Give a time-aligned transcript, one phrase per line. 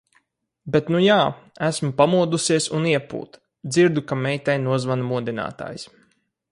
[0.75, 1.17] Bet nu jā,
[1.67, 3.39] esmu pamodusies un iepūt!
[3.75, 5.89] Dzirdu, ka meitai nozvana modinātājs.